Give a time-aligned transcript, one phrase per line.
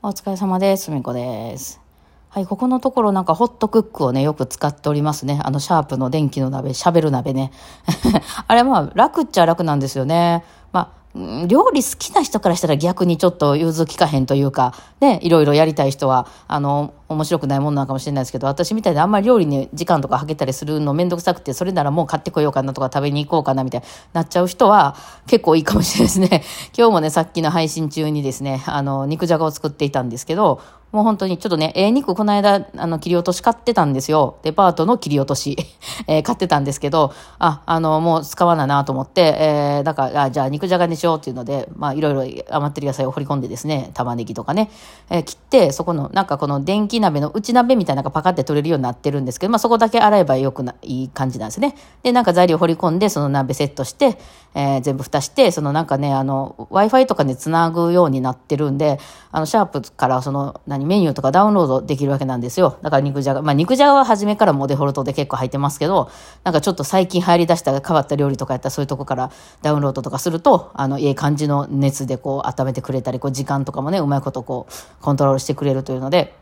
[0.00, 0.92] お疲れ様です。
[0.92, 1.80] みこです。
[2.28, 5.40] はい、ここのところなんかホットクックをね、よく使っておりますね。
[5.42, 7.50] あの、シャープの電気の鍋、しゃべる鍋ね。
[8.46, 10.44] あれまあ、楽っちゃ楽なんですよね。
[10.70, 24.94] まあ、料理好きな人からしたら逆にちょっと融通きかへんというか、ね、いろいろやりたい人は、あの、面白くないもんなのかもしれないですけど、私みたいにあんまり料理に時間とかかけたりするのめんどくさくて、それならもう買ってこようかなとか食べに行こうかなみたいになっちゃう人は
[25.26, 26.44] 結構いいかもしれないですね。
[26.76, 30.60] 今日もね、さっきの配信中にですね、あの、肉じゃがを作っていたんですけど、
[30.92, 34.38] もう本当にちょっとね、ええ肉この間、あの、切り落とし買ってたんですよ。
[34.42, 35.56] デパートの切り落とし、
[36.08, 44.70] えー買ってたんですけど、あ、あの、もう使わないなと思って、えー、だから、あじゃあ肉じゃがにしようっていうので、まあ、いろいろ余ってる野菜を掘り込んでですね、玉ねぎとかね、
[45.10, 51.76] えー切って、そこの、なんかこの電気鍋の内鍋みたいなのがパカって取れるようになってるんですけど、まあ、そこだけ洗えばよくな、いい感じなんですね。
[52.02, 54.18] で、なんか材料掘り込んで、その鍋セットして、
[54.54, 58.98] えー全部蓋して、そのなんかね、あの、Wi-Fi とかにつなぐようになってるんで、
[59.30, 62.78] あの、シャープからその、何、メニューとかダウンロードできるわけなんですよ。
[62.82, 66.10] だから肉じゃが、まあ肉じゃがは初めからもうデフォルトで結構入ってますけど、
[66.44, 69.30] なんかちょっと最近入り出した変わった料理とかやったらそういうとこから
[69.62, 76.34] ダウンロードとかすると、あの、いい感じの熱でこう温めてくれたり、こう時間とかもね、うまいことこう、コントロールしてくれるというので、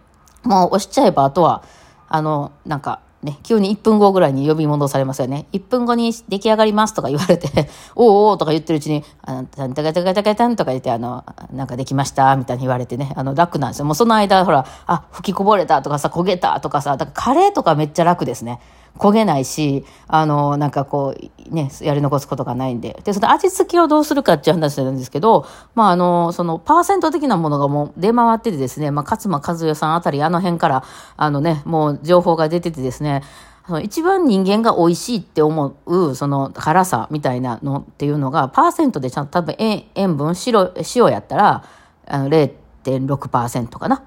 [0.44, 1.62] もう押しちゃえばあとは、
[2.08, 5.46] あの、なんか、ね、急に1分後ぐらいに呼び戻されますよね。
[5.52, 13.84] 1分後に出来上がりますとか言われて、 おうおうとか言ってるうちに、あの、タンタカタカタカタンとか言って、あの、なんかできましたみたいに言われてね、あの、楽なんですよ。
[13.84, 18.60] もうその間、ほら、あ、吹きこぼれたとかさ、焦げたとかさ、だからカレーとかめっちゃ楽ですね。
[18.96, 21.14] 焦げないし、あの、なんかこ
[21.48, 23.00] う、ね、やり残すことがないんで。
[23.04, 30.84] で、その味付けをどうするかっていう話なんですけど、まあ、あの、その、パーセント的なものがもう出回っててですね、まあ、勝間和代さんあたり、あの辺から、
[31.16, 33.22] あのね、もう情報が出ててですね、
[33.66, 41.64] その一番人間が美味しいって思う、その辛さみたいなのっていうのが、パーセントでちゃんと多分塩塩分、塩やったら、
[42.06, 44.04] あの0.6%かな。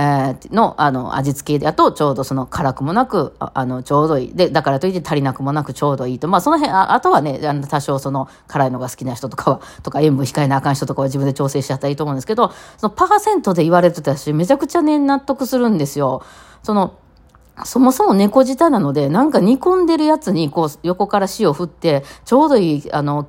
[0.00, 4.34] えーの、あの、味付けだと、ちょうどその辛くもなく、あの、ちょうどいい。
[4.34, 6.26] で、だからといって足りなくもなくちょうどいいと。
[6.26, 16.22] まあ、その辺、ああとはね、あの、多少その、辛いのが好きな人とかは、 とか塩分控えなあかん人とかは自分で調整しちゃったらいいと思うんですけど、そのパーセントで言われてたし、めちゃくちゃね、納得するんですよ。
[16.62, 16.94] その、
[17.64, 23.26] そもそも猫舌なので、なんか煮込んでるやつに、こう、横から塩振って、ちょうどいい、あの、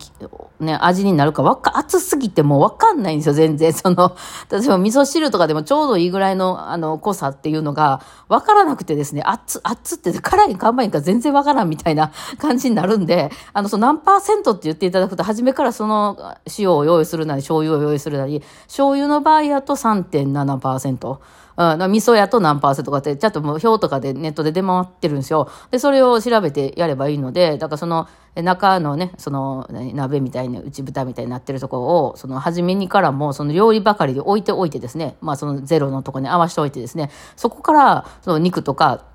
[0.59, 3.73] ね、味になるか、わか、熱すぎてもうわかんないんですよ、全然。
[3.73, 4.15] その、
[4.51, 16.17] 例えば味噌汁とかでもちょうどいいぐらいの、あの、濃さっていうのが、わからなくてですね、熱、熱って辛いんか甘いんか全然わからんみたいな 感じになるんで、あの、その何パーセントって言っていただくと、初めからその
[16.57, 21.17] 塩を用意するなり、醤油を用意するなり、醤油の場合だと3.7%。
[21.61, 25.49] うん、味噌やと何パーセントかって、ちゃんともう表とかでネットで出回ってるんですよ。
[25.69, 39.05] で、それを調べてやればいいので、だからその中のね、その鍋みたいに内蓋みたいになってるところを、その初めにからもその料理ばかりで置いておいてですね、まあそのゼロのとこに合わせておいてですね、そこからその肉とか、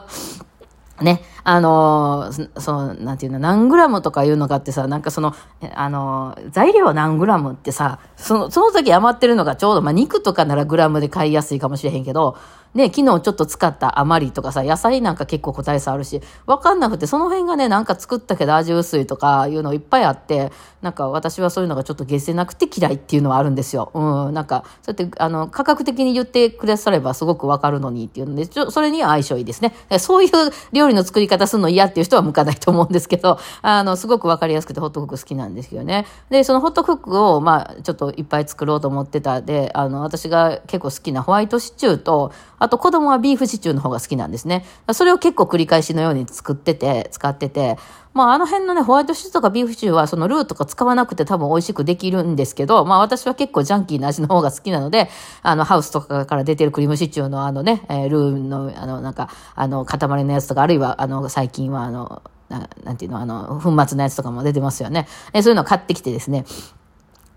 [1.01, 5.35] ね、あの、その、なんていうの、何グラムとかいうのかってさ、なんかその、
[5.75, 12.37] あの、材料何グラムってさ、その、その時余ってるのがちょうど、まあ、肉とかならグラムで買いやすいかもしれへんけど、
[12.75, 20.53] ね、昨日ちょっと使った余りとかさ、野菜なんか結構個体差あるし、わかんなくて、その辺がね、なんか作ったけど味薄いとかいうのいっぱいあって、
[20.83, 23.91] なんか私はそういうのがちょっと下せなくて嫌いっていうのはあるんですよ。
[23.95, 29.75] うん、なんか、そうやって、あの、価格的に言ってくださればすごくわかるのにっていうので、ちょそれには相性いいですね。
[29.99, 30.31] そういう
[30.73, 36.07] 料理の作り方するの嫌っていう人は向かないと思うんですけど、 あの、すごくわかりやすくてホットクック好きなんですよね。
[36.31, 44.65] で、そのホットクックを、まあ、ちょっといっぱい作ろうと思ってたで、あの、私が結構好きなホワイトシチューと、あと子供はビーフシチューの方が好きなんですね。
[44.93, 47.79] それを結構繰り返しのように作ってて、使ってて、
[48.13, 55.09] まああの辺のね、ホワイトシチューとかビーフシチューはそのルーとか使わなくて多分美味しくできるんですけど、まあ私は結構ジャンキーな味の方が好きなので、
[55.43, 65.07] あのハウスとかから出てるクリームシチューのあのね、えー、ルーのあのなんか、あの塊のやつとか、あるいはあの最近はあの、ななんていうの、あの、粉末のやつとかも出てますよね。
[65.33, 66.45] えそういうのを買ってきてですね、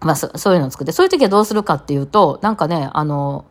[0.01, 3.45] まあそ、そういうのを作って、そういう時はどうするかっていうと、なんかね、あの、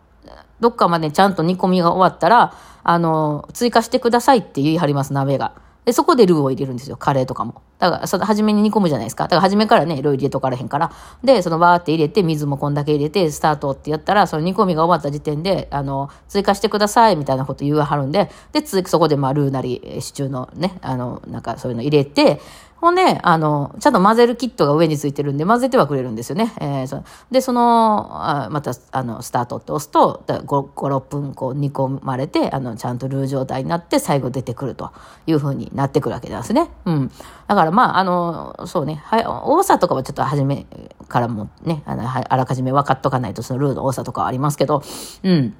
[0.61, 2.55] どっかまでちゃんと煮込みが終わったら、
[2.85, 5.53] あの、追加してくださいって言い張ります、鍋が。
[5.85, 6.97] で、そこでルーを入れるんですよ。
[6.97, 7.61] カレーとかも。
[7.81, 9.25] だから、初めに煮込むじゃないですか。
[9.25, 10.93] だから、初めからね、ルー入れとかれへんから。
[11.25, 22.41] で、その、バーって入れて、水もこんだけ入れて、スタートってやったら、その煮込みが終わった時点で、あの、追加してください、みたいなこと言わはるんで、で、つ、そこで、まあ、ルーなり、シチューのね、あの、なんか、そういうの入れて、
[22.83, 26.53] ほんで、あの、ちゃんと混ぜるキットが上についてるんで、混ぜてはくれるんですよね。
[26.61, 34.91] えー、そで、その、あまた、あの、スタートって押すと、5、5 6分こう煮込まれて、あの、ちゃんとルー状態になって、最後出てくると
[35.29, 36.71] いうふうになってくるわけなんですね。
[36.85, 37.13] うん。
[37.47, 40.67] だから、まあ、あの、そうね、はい、多さとかはちょっと初め
[41.07, 44.83] からもね、あの、あらかじめ分かっとかないと、そのルーの多さとかはありますけど、
[45.23, 45.55] うん。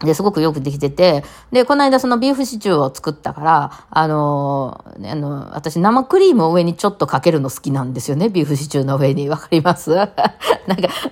[0.00, 9.28] で、すごくよくできてて、で、この間そのビーフシチューを作ったから、あの、あの、私生クリームを上にちょっとかけるの好きなんですよね、ビーフシチューの上に。
[9.28, 9.90] わかります？
[9.94, 10.18] なんか、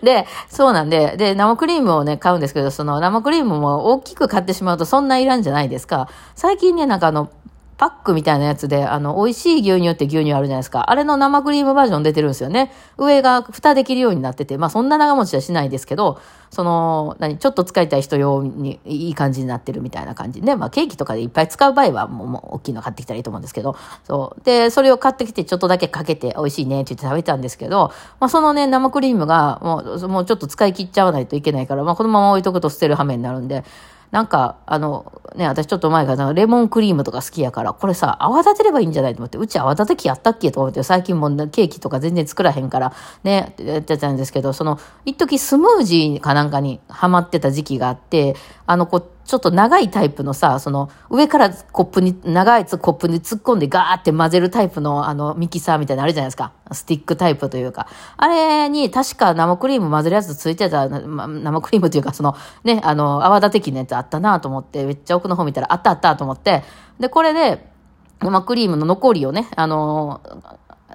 [0.03, 6.09] で、そうなんで、で、生クリームをね、買うんですけど、その生クリームも大きく買ってしまうとそんないらんじゃないですか。
[6.35, 7.31] 最近ね、なんかあの、
[7.83, 10.89] パックみたいなやつで、あの、美味しい牛乳って牛乳あるじゃないですか。
[10.89, 12.71] あれの生クリームバージョン出てるんですよね。
[12.97, 16.21] 上が蓋できるようになってて、まあそんな長持ちはしないですけど、
[16.51, 23.75] その、何、ちょっと使いたい人用にいい感じになってるみたいな感じで、まあケーキとかでいっぱい使う場合はもう、もう大きいの買ってきたらいいと思うんですけど、
[24.05, 24.45] そう。
[24.45, 27.91] で、それを買ってきてちょっとだけかけて美味しいねって言って食べたんですけど、
[28.21, 33.65] まあそのね、生クリームがもう、もうちょっと使い切っちゃわないといけないから、まあこのまま置いとくと捨てる羽目になるんで、
[34.13, 42.93] なんか、あの、ね、私ちょっと前からレモンクリームとか好きやから、これさ、泡立てればいいんじゃないと思って、うち泡立て器やったっけと思って、最近もケーキとか全然作らへんから、
[43.25, 48.37] ね、やってたんですけど、その、一時スムージーかなんかにハマってた時期があって、
[48.73, 56.53] あの、こう、ちょっと長いタイプのさ、その、上からコップに、長いコップに突っ込んでガーって混ぜるタイプの、あの、ミキサーみたいなのあるじゃないですか。
[56.73, 57.87] スティックタイプというか。
[58.17, 62.35] あれに、確か生クリーム混ぜるやつついてた、生クリームというか、その、
[62.65, 66.63] ね、あの、泡立て器のやつあったなと思って、めっちゃ奥の方見たら、あったあったと思って、
[66.99, 67.71] で、これで、
[68.21, 70.23] 生クリームの残りをね、あの、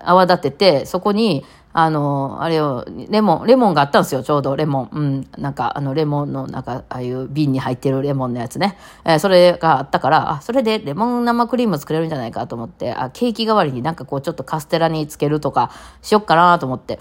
[0.01, 1.45] 泡立てて、そこに、
[1.79, 4.89] あの、あれを、レモン、レモンがあったんですよ、ちょうど、レモン。
[4.91, 8.79] うん、なんか、あの、レモンの、なんか、ああいう瓶に入ってるレモンのやつね。
[9.05, 15.69] えー、それがあったから、あ、それでレモン生クリーム作れるんじゃないかと思って、あ、ケーキ代わりになんかこう、ちょっとカステラにつけるとか、
[16.01, 16.97] しよっかなと思って。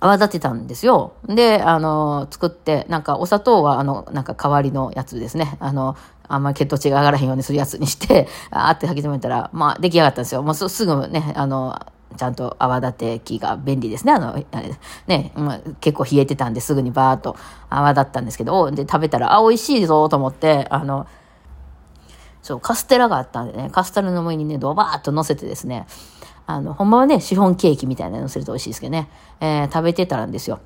[0.00, 1.12] 泡立てたんですよ。
[1.28, 5.56] で、あの、作って、なんかお砂糖は、あの、なんか代わりのやつですね。
[5.60, 5.96] あの、
[6.26, 10.42] あんまり血糖値が上がらへんようにするやつにして、あーって吐き止めたら、まあ、出来上がったんですよ。
[10.42, 11.78] もうすぐね、あの、
[12.18, 14.12] ちゃんと泡立て器が便利ですね。
[14.12, 14.70] あの、あれ
[15.06, 17.36] ね、まあ、結構冷えてたんですぐにバーっと
[17.70, 21.06] 泡立ったんですけど、で、食べたら、あ、美味しいぞと思って、あの、
[22.42, 25.86] そう、カステラがあったんでね、カステラの上にね、ドバーっと乗せてですね、
[26.46, 29.08] あの、ほんまはね、シフォンケーキみたいなの乗せると美味しいですけどね、
[29.40, 30.60] えー、食べてたらんですよ。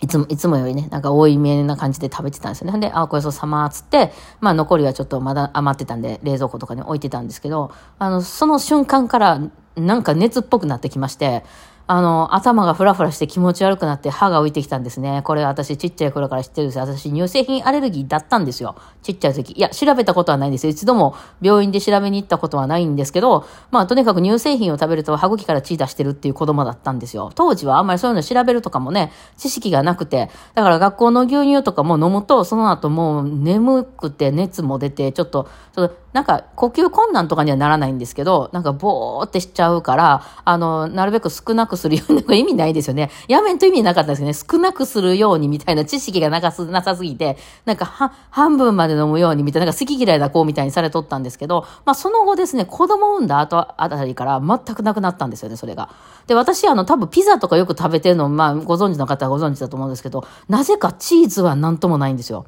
[0.00, 2.76] いつも、いつもよりね、なんか多いめな感じで食べてたんですよね。
[2.76, 9.40] んで、あ、これそうさまーつって、まあ残りはちょっとまだ余ってたんで、冷蔵庫とかに置いてたんですけど、あの、その瞬間から
[9.76, 11.44] なんか熱っぽくなってきまして、
[11.92, 15.22] あの、頭がフラフラして気持ち悪くなって歯が浮いてきたんですね。
[15.24, 16.86] これ私ちっちゃい頃から知ってるんですよ。
[16.86, 18.76] 私乳製品アレルギーだったんですよ。
[19.02, 19.54] ちっちゃい時。
[19.54, 20.70] いや、調べたことはないんですよ。
[20.70, 27.32] 一度も病院で調べに行ったことはないんですけど、まあとにかく乳製品を食べると歯茎から血出してるっていう子供だったんですよ。
[27.34, 43.10] 当時はあんまりそういうの調べるとかもね、知識がなくて、だから学校の牛乳とかも飲むと、その後もう眠くて熱も出て、ちょっと、ちょっとなんか呼吸困難とかにはならないんですけど、なんかボーってしちゃうから、あの、なるべく少なくするように、意味ないですよね。
[43.28, 44.34] やめんと意味なかったですよね。
[44.34, 55.90] 少なくするようにみたいな知識がなかす、なさすぎて、なんかは、半分まで飲むようにみたいな、なんか好き嫌いな子みたいにされとったんですけど、まあその後ですね、子供産んだ後あたりから全くなくなったんですよね、それが。
[56.26, 62.46] で、私、あの、多分ピザとかよく食べてるの、まあご存知の方はご存知だと思うんですけど、なぜかチーズはなんともないんですよ。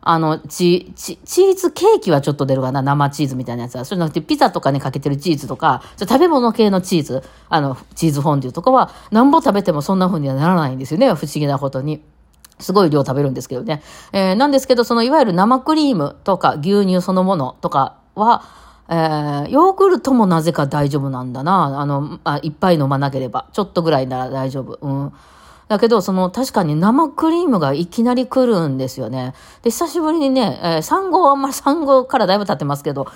[0.00, 2.82] あの、チ、チ、チーズケーキはちょっと出るかな？
[2.82, 3.84] 生チーズみたいなやつは。
[3.84, 11.06] それなくて、ピザとかにかけてるチーズとか、食べ物系のチーズ、あの、チーズフォンデュとかは、なんぼ食べてもそんな風にはならないんですよね。
[11.14, 12.02] 不思議なことに。
[12.60, 13.82] すごい量食べるんですけどね。
[14.12, 18.42] えー、なんですけど、そのいわゆる生クリームとか牛乳そのものとかは、
[18.88, 21.80] えー、ヨーグルトもなぜか大丈夫なんだな。
[21.80, 23.46] あの、あいっぱい飲まなければ。
[23.52, 24.78] ちょっとぐらいなら大丈夫。
[24.80, 25.12] うん。
[25.68, 29.34] だけど、その確かに生クリームがいきなり来るんですよね。
[29.62, 33.06] で、久しぶりにね、えー、産後、あんまり産後からだいぶ経ってますけど、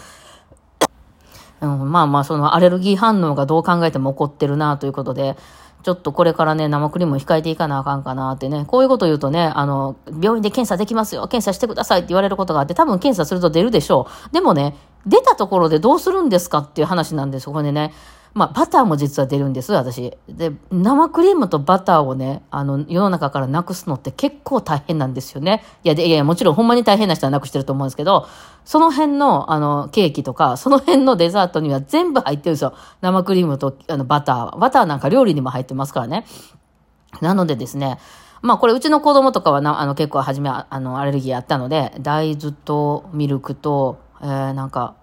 [1.63, 5.37] うん、まあまあ、そのアレルギー反応がどう考えても起こってるなということで、
[5.83, 14.35] ちょっとこれからね、生クリームを控えていかなあかんかなってね、こういうこと言うとね、あの、病院で検査できますよ、検査してくださいって言われることがあって、多分検査すると出るでしょう。
[14.35, 17.93] でもね、出たところでどうするんですかっていう話なんですよ、これね。
[18.35, 20.17] まあ、バターも実は出るんです、私。
[20.29, 25.63] で、生クリームとバターをね、あの、世の中からなくすのって結構大変なんですよね。
[25.85, 28.27] いや、でいや、もちろんほんまに大変な人はなくしてると思うんですけど、
[28.65, 32.73] その辺の、あの、ケーキとか、その辺のデザートには全部入ってるんですよ。
[33.03, 34.59] 生クリームと、あの、バター。
[34.59, 36.25] バターなんか料理にも入ってますからね。
[37.21, 37.99] なのでですね、
[38.41, 44.97] まあこれうちの子供とかはなあの結構初めあのアレルギーあったので、大豆とミルクと、えー、なんか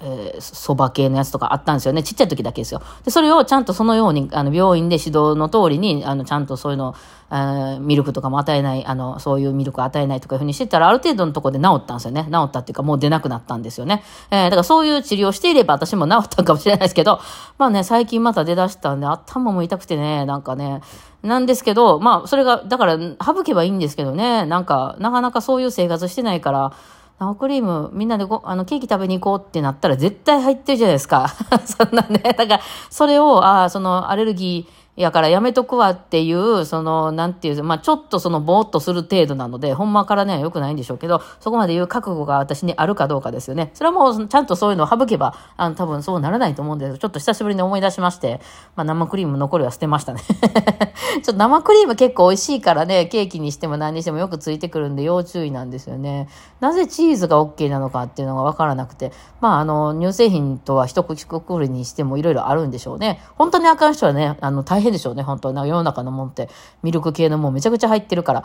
[0.00, 2.02] えー、そば系のやつとかあったんですよね。
[2.02, 2.82] ちっちゃい時だけですよ。
[3.04, 6.94] で、それをちゃんとそのように、あの、病院で指導の通りに、あの、ちゃんとそういうの、
[7.30, 12.24] えー、ミルクとかも与えない、あの、そういうミルク与えないとかいうふうにしてたら、ある程度のとこで治ったんですよね。
[12.24, 14.02] 治ったっていうか、もう出なくなったんですよね。
[14.30, 17.20] えー、だからそういう治療していれば私も治ったかもしれないですけど、
[17.58, 20.80] まあね、最近また出だしたんで、頭も痛くてね、なんかね、
[21.22, 26.72] なんですけど、まあ、それが、だから、省けばいいんですけどね、なんか、なかなかそういう生活してないから、
[27.20, 31.28] 生クリームみんなでごあのケーキ食べに行こうってなったら絶対入ってるじゃないですか。
[31.66, 32.18] そんなね。
[32.18, 43.70] だから、それを、ああ、そのアレルギー、やからやめとくわっていう、その、なんていう、まあちょっとそのぼーっとする程度なので、ほんまからね、良くないんでしょうけど、そこまで言う覚悟が私にあるかどうかですよね。
[43.74, 48.40] それはもうちゃんとそういうのを省けば、あの、多分そうならないと思うんですちょっと久しぶりに思い出しまして、
[48.76, 50.20] まあ生クリーム残りは捨てましたね。
[50.30, 56.28] ちょっと生クリーム結構美味しいからね、ケーキにしても何にしてもよくついてくるんで要注意なんですよね。
[56.60, 63.22] なぜチーズが OK なのかっていうのがわからなくて、まああの、乳製品とは一口くくりにしてもいろいろあるんでしょうね。
[63.36, 66.48] 本当にあかん人はね、あの、大変でしょうね、本当な世の中のもんって、
[66.82, 68.44] ミルク系のもんめちゃくちゃ入ってるから。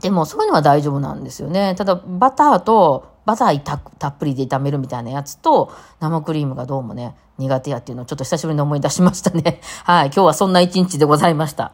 [0.00, 1.74] でも、そういうのは大丈夫なんですよね。
[1.76, 9.60] ただ、バターと、バターたたっぷりで炒めるみたいなやつと、生クリームがどうもね、苦手やっていうのをちょっと久しぶりに思い出しましたね。
[9.84, 10.06] はい。
[10.06, 11.72] 今日はそんな一日でございました。